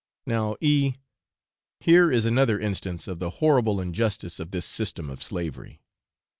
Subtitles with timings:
[0.25, 0.95] Now, E,
[1.79, 5.79] here is another instance of the horrible injustice of this system of slavery.